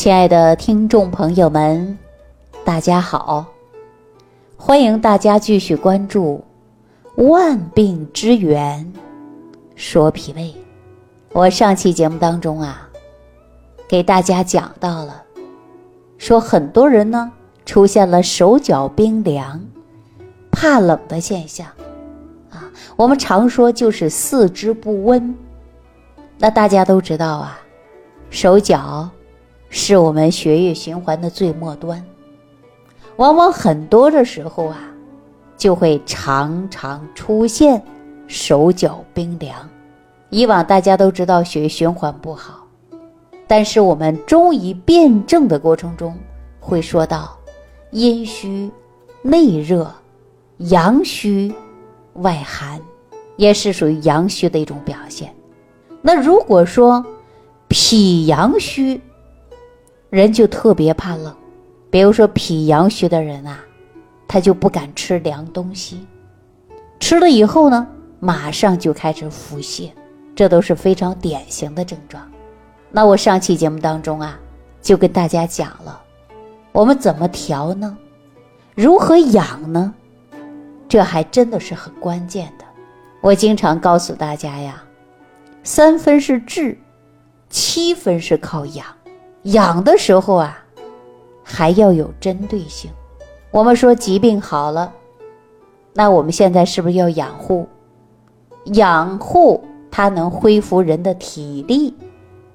[0.00, 1.98] 亲爱的听众朋友们，
[2.64, 3.44] 大家好！
[4.56, 6.42] 欢迎大家继续关注
[7.28, 8.90] 《万病之源
[9.76, 10.44] 说脾胃》。
[11.34, 12.88] 我上期节目当中啊，
[13.86, 15.22] 给大家讲到了，
[16.16, 17.30] 说很多人呢
[17.66, 19.60] 出现了手脚冰凉、
[20.50, 21.66] 怕冷的现象
[22.48, 22.72] 啊。
[22.96, 25.36] 我们常说就是四肢不温。
[26.38, 27.60] 那大家都知道啊，
[28.30, 29.06] 手脚。
[29.70, 32.04] 是我们血液循环的最末端，
[33.16, 34.78] 往往很多的时候啊，
[35.56, 37.80] 就会常常出现
[38.26, 39.56] 手脚冰凉。
[40.28, 42.66] 以往大家都知道血液循环不好，
[43.46, 46.16] 但是我们中医辩证的过程中
[46.58, 47.36] 会说到
[47.92, 48.70] 阴虚
[49.22, 49.92] 内热、
[50.58, 51.52] 阳虚
[52.14, 52.80] 外寒，
[53.36, 55.32] 也是属于阳虚的一种表现。
[56.02, 57.04] 那如果说
[57.68, 59.00] 脾阳虚，
[60.10, 61.32] 人就特别怕冷，
[61.88, 63.60] 比如说脾阳虚的人啊，
[64.26, 66.04] 他就不敢吃凉东西，
[66.98, 67.86] 吃了以后呢，
[68.18, 69.90] 马上就开始腹泻，
[70.34, 72.28] 这都是非常典型的症状。
[72.90, 74.36] 那我上期节目当中啊，
[74.82, 76.00] 就跟大家讲了，
[76.72, 77.96] 我们怎么调呢？
[78.74, 79.94] 如何养呢？
[80.88, 82.64] 这还真的是很关键的。
[83.20, 84.82] 我经常告诉大家呀，
[85.62, 86.76] 三分是治，
[87.48, 88.84] 七分是靠养。
[89.44, 90.62] 养的时候啊，
[91.42, 92.90] 还要有针对性。
[93.50, 94.92] 我们说疾病好了，
[95.92, 97.66] 那我们现在是不是要养护？
[98.74, 101.94] 养护它能恢复人的体力，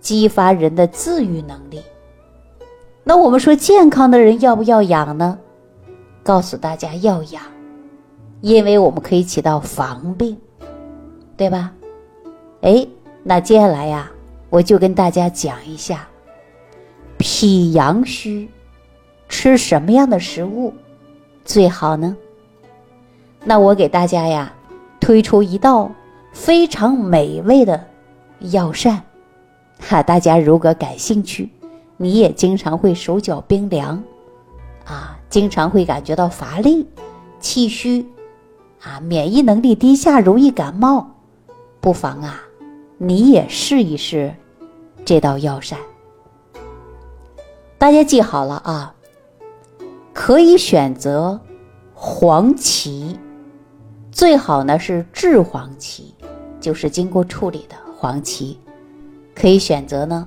[0.00, 1.82] 激发人的自愈能力。
[3.02, 5.38] 那我们说健康的人要不要养呢？
[6.22, 7.42] 告诉大家要养，
[8.42, 10.36] 因为我们可以起到防病，
[11.36, 11.72] 对吧？
[12.60, 12.86] 哎，
[13.22, 14.10] 那接下来呀，
[14.50, 16.06] 我就跟大家讲一下。
[17.28, 18.48] 脾阳虚，
[19.28, 20.72] 吃什么样的食物
[21.44, 22.16] 最好呢？
[23.42, 24.54] 那我给大家呀
[25.00, 25.90] 推出一道
[26.32, 27.84] 非常美味的
[28.38, 29.02] 药膳，
[29.80, 31.50] 哈，大家如果感兴趣，
[31.96, 34.00] 你也经常会手脚冰凉，
[34.84, 36.86] 啊，经常会感觉到乏力、
[37.40, 38.06] 气虚，
[38.80, 41.04] 啊，免疫能力低下，容易感冒，
[41.80, 42.40] 不妨啊，
[42.98, 44.32] 你也试一试
[45.04, 45.76] 这道药膳。
[47.78, 48.94] 大家记好了啊，
[50.14, 51.38] 可以选择
[51.92, 53.18] 黄芪，
[54.10, 56.14] 最好呢是制黄芪，
[56.58, 58.58] 就是经过处理的黄芪，
[59.34, 60.26] 可以选择呢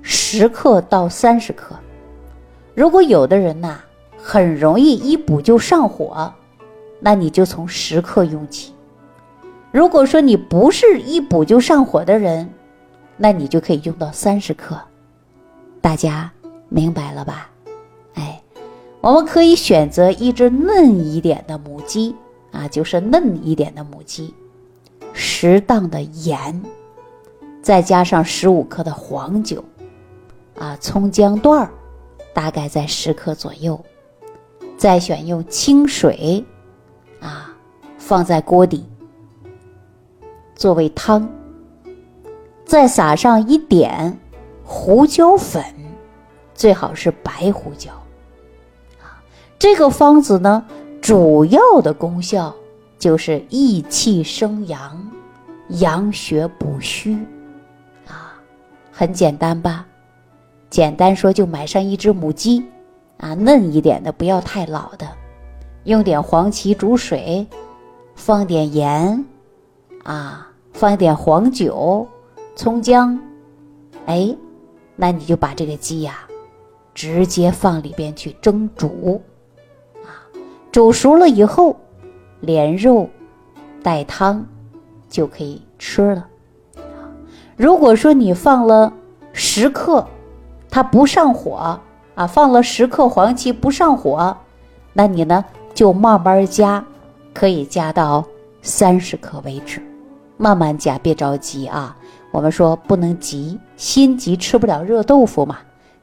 [0.00, 1.76] 十克到三十克。
[2.74, 3.80] 如果有的人呐
[4.16, 6.32] 很容易一补就上火，
[7.00, 8.72] 那你就从十克用起。
[9.70, 12.50] 如果说你不是一补就上火的人，
[13.18, 14.80] 那你就可以用到三十克。
[15.82, 16.32] 大家。
[16.68, 17.50] 明白了吧？
[18.14, 18.42] 哎，
[19.00, 22.14] 我们可以选择一只嫩一点的母鸡
[22.52, 24.34] 啊，就是嫩一点的母鸡，
[25.12, 26.62] 适当的盐，
[27.62, 29.64] 再加上十五克的黄酒，
[30.58, 31.70] 啊，葱姜段儿，
[32.34, 33.78] 大概在十克左右，
[34.76, 36.44] 再选用清水，
[37.20, 37.54] 啊，
[37.96, 38.84] 放在锅底
[40.54, 41.28] 作为汤，
[42.64, 44.18] 再撒上一点
[44.64, 45.64] 胡椒粉。
[46.58, 47.92] 最好是白胡椒，
[49.00, 49.22] 啊，
[49.60, 50.66] 这个方子呢，
[51.00, 52.52] 主要的功效
[52.98, 55.08] 就是益气生阳、
[55.68, 57.14] 养血补虚，
[58.08, 58.34] 啊，
[58.90, 59.86] 很简单吧？
[60.68, 62.64] 简单说，就买上一只母鸡，
[63.18, 65.06] 啊，嫩一点的，不要太老的，
[65.84, 67.46] 用点黄芪煮水，
[68.16, 69.24] 放点盐，
[70.02, 72.04] 啊，放点黄酒、
[72.56, 73.16] 葱姜，
[74.06, 74.36] 哎，
[74.96, 76.24] 那你就把这个鸡呀。
[76.98, 79.22] 直接放里边去蒸煮，
[80.02, 80.10] 啊，
[80.72, 81.76] 煮熟了以后，
[82.40, 83.08] 连肉
[83.84, 84.44] 带汤
[85.08, 86.26] 就可以吃了。
[87.56, 88.92] 如果说你放了
[89.32, 90.04] 十克，
[90.68, 91.80] 它不上火
[92.16, 94.36] 啊，放了十克黄芪不上火，
[94.92, 96.84] 那你呢就慢慢加，
[97.32, 98.24] 可以加到
[98.60, 99.80] 三十克为止，
[100.36, 101.96] 慢慢加，别着急啊。
[102.32, 105.58] 我们说不能急，心急吃不了热豆腐嘛。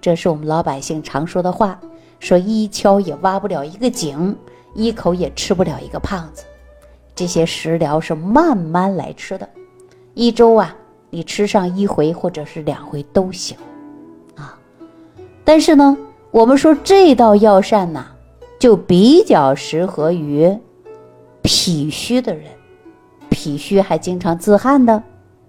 [0.00, 1.78] 这是我们老百姓常说的话，
[2.18, 4.34] 说一锹也挖不了一个井，
[4.74, 6.44] 一口也吃不了一个胖子。
[7.14, 9.46] 这些食疗是慢慢来吃的，
[10.14, 10.74] 一周啊，
[11.10, 13.58] 你吃上一回或者是两回都行，
[14.36, 14.58] 啊。
[15.44, 15.96] 但是呢，
[16.30, 18.06] 我们说这道药膳呢，
[18.58, 20.50] 就比较适合于
[21.42, 22.44] 脾虚的人，
[23.28, 25.02] 脾虚还经常自汗的，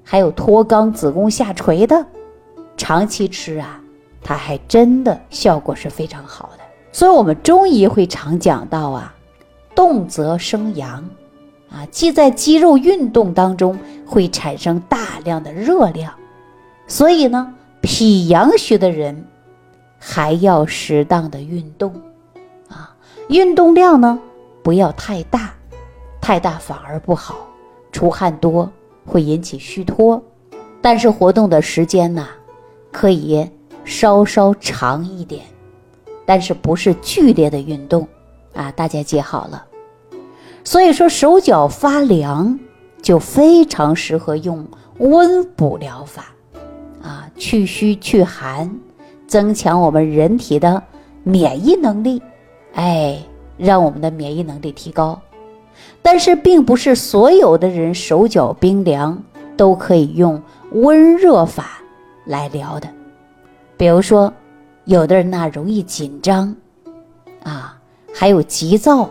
[0.03, 2.05] 还有脱肛、子宫下垂的，
[2.75, 3.80] 长期吃啊。
[4.23, 6.63] 它还真的效果是非常好的。
[6.91, 9.13] 所以，我们中医会常讲到啊，
[9.73, 11.03] 动则生阳，
[11.69, 16.13] 啊，即在肌肉运动当中会产生大量的热量，
[16.87, 19.25] 所以呢，脾阳虚的人
[19.97, 21.93] 还要适当的运动，
[22.67, 22.93] 啊，
[23.29, 24.19] 运动量呢
[24.61, 25.53] 不要太大，
[26.19, 27.35] 太大反而不好，
[27.93, 28.69] 出汗多
[29.05, 30.21] 会引起虚脱，
[30.81, 32.27] 但是活动的时间呢，
[32.91, 33.49] 可以
[33.85, 35.43] 稍稍长一点。
[36.25, 38.07] 但是不是剧烈的运动
[38.53, 38.71] 啊？
[38.71, 39.65] 大家记好了。
[40.63, 42.57] 所以说手脚发凉，
[43.01, 44.65] 就非常适合用
[44.99, 46.27] 温补疗法
[47.01, 48.71] 啊，去虚去寒，
[49.27, 50.81] 增强我们人体的
[51.23, 52.21] 免疫能力，
[52.75, 53.17] 哎，
[53.57, 55.19] 让我们的免疫能力提高。
[56.03, 59.21] 但是并不是所有的人手脚冰凉
[59.57, 60.41] 都可以用
[60.71, 61.81] 温热法
[62.25, 62.87] 来疗的，
[63.81, 64.31] 比如说。
[64.85, 66.55] 有的人呢容易紧张，
[67.43, 67.79] 啊，
[68.11, 69.07] 还有急躁，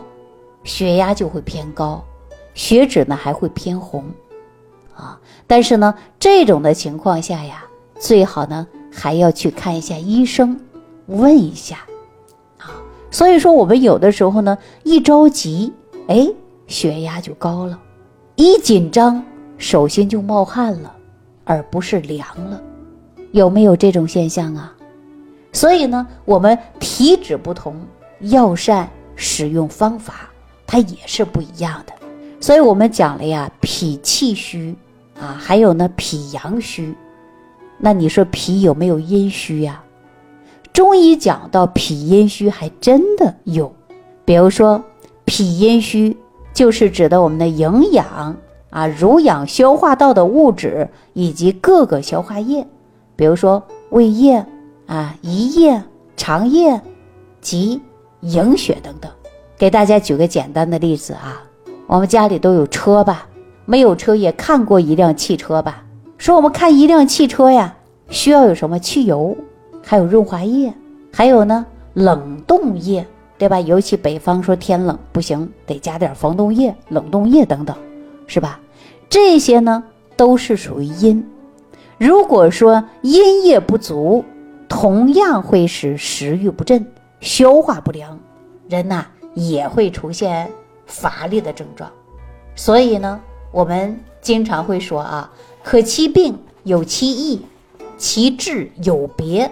[0.65, 2.03] 血压就会偏高，
[2.53, 4.03] 血脂呢还会偏红，
[4.93, 7.63] 啊，但是呢这种的情况下呀，
[7.97, 10.59] 最好呢还要去看一下医生，
[11.07, 11.77] 问一下，
[12.57, 12.75] 啊，
[13.09, 15.71] 所以说我们有的时候呢一着急，
[16.07, 16.27] 哎，
[16.67, 17.79] 血压就高了，
[18.35, 19.23] 一紧张
[19.57, 20.93] 手心就冒汗了，
[21.45, 22.61] 而不是凉了，
[23.31, 24.73] 有没有这种现象啊？
[25.53, 27.75] 所以呢，我们体质不同，
[28.21, 30.29] 药膳使用方法
[30.65, 31.93] 它也是不一样的。
[32.39, 34.75] 所以我们讲了呀，脾气虚
[35.19, 36.95] 啊，还有呢脾阳虚。
[37.77, 39.83] 那你说脾有没有阴虚呀？
[40.71, 43.73] 中医讲到脾阴虚还真的有。
[44.23, 44.81] 比如说
[45.25, 46.15] 脾阴虚，
[46.53, 48.35] 就是指的我们的营养
[48.69, 52.65] 啊、濡养消化道的物质以及各个消化液，
[53.15, 54.45] 比如说胃液。
[54.87, 55.81] 啊，胰液、
[56.17, 56.81] 肠液
[57.39, 57.81] 及
[58.19, 59.09] 营血等等，
[59.57, 61.41] 给大家举个简单的例子啊。
[61.87, 63.25] 我们家里都有车吧？
[63.63, 65.85] 没有车也看过一辆汽车吧？
[66.17, 67.73] 说我们看一辆汽车呀，
[68.09, 69.33] 需要有什么汽油，
[69.81, 70.73] 还有润滑液，
[71.13, 73.07] 还有呢冷冻液，
[73.37, 73.61] 对吧？
[73.61, 77.73] 尤其北方说天冷不行，得加点防冻液、冷冻液等等，
[78.27, 78.59] 是吧？
[79.07, 79.81] 这些呢
[80.17, 81.25] 都是属于阴。
[82.01, 84.25] 如果说阴液不足，
[84.67, 86.83] 同样会使食欲不振、
[87.19, 88.17] 消化不良，
[88.67, 89.05] 人呐
[89.35, 90.49] 也会出现
[90.87, 91.87] 乏力的症状。
[92.55, 93.21] 所以呢，
[93.51, 95.31] 我们经常会说啊，
[95.61, 97.45] 可其病有其意，
[97.99, 99.51] 其治有别。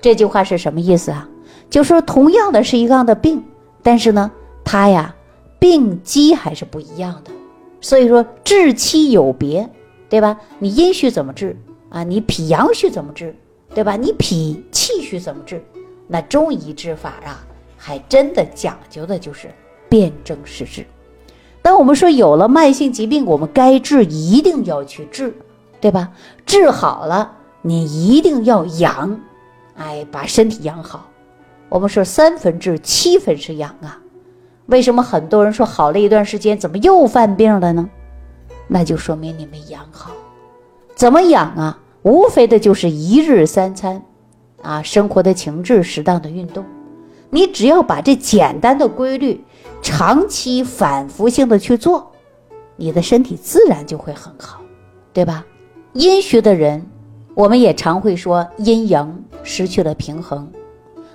[0.00, 1.28] 这句话是什么意思啊？
[1.68, 3.42] 就说同样的是一样的病，
[3.82, 4.30] 但是呢，
[4.62, 5.12] 它呀
[5.58, 7.32] 病机还是不一样的。
[7.80, 9.68] 所以说治期有别，
[10.08, 10.38] 对吧？
[10.60, 11.56] 你阴虚怎么治
[11.90, 12.02] 啊？
[12.02, 13.36] 你脾阳虚怎么治？
[13.74, 13.94] 对吧？
[13.96, 15.62] 你脾气虚怎么治？
[16.08, 17.44] 那中医治法啊，
[17.76, 19.48] 还真的讲究的就是
[19.88, 20.84] 辨证施治。
[21.62, 25.34] 当我们说有了慢性疾病，我们该治一定要去治，
[25.80, 26.10] 对吧？
[26.46, 27.32] 治好了，
[27.62, 29.20] 你一定要养，
[29.76, 31.08] 哎，把身体养好。
[31.68, 34.00] 我们说三分治，七分是养啊。
[34.66, 37.88] 为什么很多人说好了一段时间，怎么又犯病了呢？
[38.66, 40.12] 那就说明你没养好。
[40.94, 41.78] 怎么养啊？
[42.02, 44.02] 无非的就是一日三餐，
[44.62, 46.64] 啊，生活的情志，适当的运动。
[47.28, 49.44] 你只要把这简单的规律
[49.82, 52.10] 长期反复性的去做，
[52.76, 54.60] 你的身体自然就会很好，
[55.12, 55.44] 对吧？
[55.92, 56.84] 阴虚的人，
[57.34, 60.50] 我们也常会说阴阳失去了平衡，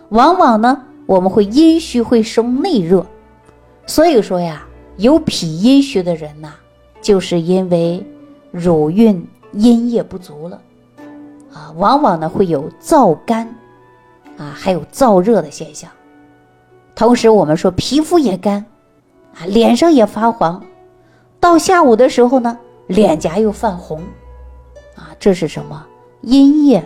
[0.10, 3.06] 往往呢，我们会阴虚会生内热。
[3.88, 4.68] 所以说呀，
[4.98, 6.54] 有脾阴虚的人呐，
[7.02, 8.06] 就是因为
[8.52, 10.62] 乳晕阴液不足了。
[11.56, 13.48] 啊，往往呢会有燥干，
[14.38, 15.90] 啊，还有燥热的现象。
[16.94, 18.66] 同时，我们说皮肤也干，
[19.34, 20.62] 啊，脸上也发黄，
[21.40, 24.02] 到下午的时候呢，脸颊又泛红，
[24.96, 25.86] 啊，这是什么？
[26.24, 26.86] 阴液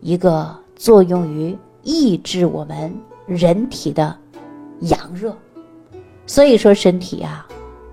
[0.00, 2.90] 一个作用于抑制我们
[3.26, 4.16] 人体的
[4.80, 5.36] 阳热，
[6.26, 7.46] 所以说身体啊，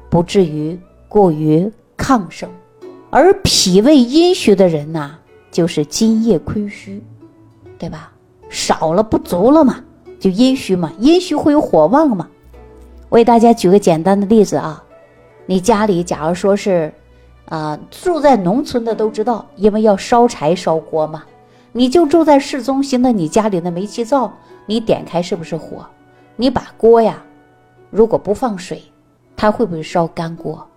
[0.10, 0.80] 不至于
[1.10, 2.50] 过于亢盛。
[3.10, 5.19] 而脾胃阴虚的人呐。
[5.52, 7.04] 就是津液亏虚，
[7.78, 8.12] 对吧？
[8.50, 9.84] 少了不足了嘛，
[10.20, 10.92] 就阴虚嘛。
[11.00, 12.28] 阴虚会有火旺嘛。
[13.10, 14.84] 我给大家举个简单的例子啊，
[15.46, 16.94] 你家里假如说是，
[17.46, 21.24] 啊，住在农村的都知道，因为要烧柴烧锅嘛。
[21.72, 24.34] 你就住在市中心的，你家里的煤气灶，
[24.66, 25.86] 你点开是不是火？
[26.36, 27.22] 你把锅呀，
[27.92, 28.82] 如果不放水，
[29.36, 30.68] 它会不会烧干锅？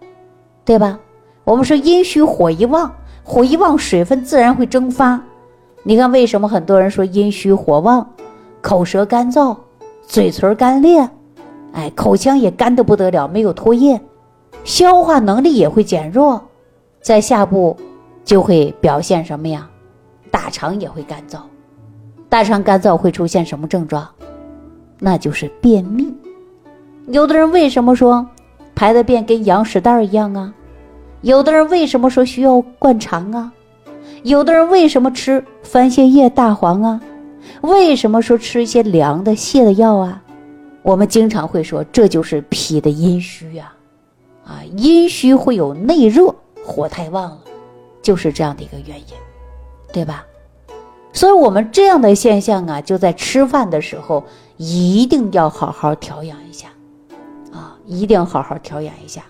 [0.65, 0.99] 对吧？
[1.45, 2.95] 我们说阴虚火一旺。
[3.25, 5.21] 火一旺，水分自然会蒸发，
[5.83, 8.07] 你看，为什么很多人说阴虚火旺，
[8.61, 9.57] 口舌干燥，
[10.07, 11.09] 嘴唇干裂，
[11.73, 14.01] 哎，口腔也干得不得了，没有唾液，
[14.65, 16.41] 消化能力也会减弱，
[17.01, 17.77] 在下部
[18.25, 19.69] 就会表现什么呀？
[20.31, 21.39] 大肠也会干燥，
[22.29, 24.07] 大肠干燥会出现什么症状？
[24.99, 26.13] 那就是便秘。
[27.09, 28.25] 有的人为什么说
[28.75, 30.55] 排的便跟羊屎蛋一样啊？
[31.23, 33.53] 有的人为什么说需要灌肠啊？
[34.25, 37.01] 有的人为什么吃番泻叶、大黄啊？
[37.61, 40.23] 为什么说吃一些凉的泻的药啊？
[40.83, 43.73] 我们经常会说，这就是脾的阴虚呀，
[44.45, 47.39] 啊，阴虚会有内热，火太旺了，
[48.03, 49.15] 就是这样的一个原因，
[49.93, 50.25] 对吧？
[51.13, 54.25] 所以，我们这样的现象啊，就在吃饭的时候
[54.57, 56.69] 一定要好好调养一下，
[57.53, 59.23] 啊，一定要好好调养一下。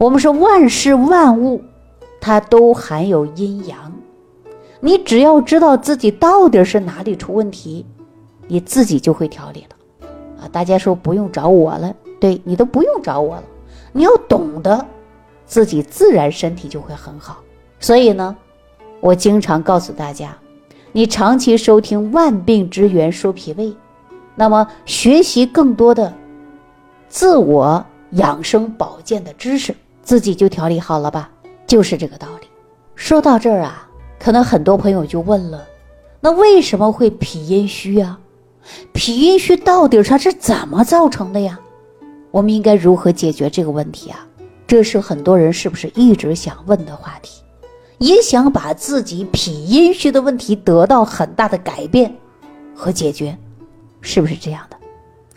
[0.00, 1.62] 我们说万事万物，
[2.22, 3.92] 它都含有阴阳。
[4.80, 7.84] 你只要知道自己到底是哪里出问题，
[8.48, 10.06] 你自己就会调理了，
[10.42, 10.48] 啊！
[10.50, 13.42] 大家说不用找我了，对你都不用找我了，
[13.92, 14.82] 你要懂得，
[15.44, 17.42] 自己自然身体就会很好。
[17.78, 18.34] 所以呢，
[19.00, 20.34] 我经常告诉大家，
[20.92, 23.66] 你长期收听《万病之源说脾胃》，
[24.34, 26.10] 那么学习更多的
[27.10, 29.74] 自我养生保健的知识，
[30.10, 31.30] 自己就调理好了吧？
[31.68, 32.48] 就是这个道理。
[32.96, 33.86] 说到这儿啊。
[34.18, 35.64] 可能很多朋友就问了，
[36.20, 38.18] 那为什么会脾阴虚啊？
[38.92, 41.60] 脾阴虚到底它是怎么造成的呀？
[42.32, 44.26] 我们应该如何解决这个问题啊？
[44.66, 47.40] 这是很多人是不是一直想问的话题，
[47.98, 52.12] 也想把自己脾阴虚的问题得到很大的改变
[52.74, 53.38] 和解决，
[54.00, 54.76] 是不是这样的？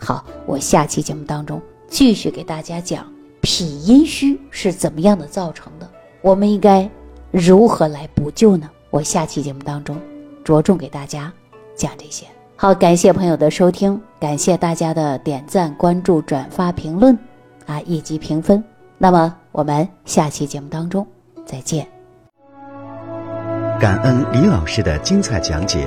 [0.00, 3.06] 好，我下期节目当中继续给大家讲
[3.44, 5.86] 脾阴虚是怎么样的造成的，
[6.22, 6.88] 我们应该
[7.30, 8.70] 如何来补救呢？
[8.88, 10.00] 我下期节目当中，
[10.42, 11.30] 着重给大家
[11.76, 12.24] 讲这些。
[12.56, 17.18] 好，感谢朋友的收听，感谢大家的点赞、关注、转发、评论，
[17.66, 18.64] 啊，以及评分。
[18.96, 21.06] 那么我们下期节目当中
[21.44, 21.86] 再见。
[23.78, 25.86] 感恩李老师的精彩讲解。